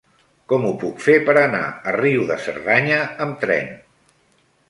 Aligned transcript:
Com 0.51 0.63
ho 0.67 0.69
puc 0.83 1.03
fer 1.07 1.17
per 1.27 1.33
anar 1.41 1.59
a 1.91 1.93
Riu 1.97 2.25
de 2.31 2.39
Cerdanya 2.47 2.97
amb 3.27 3.37
tren? 3.45 3.69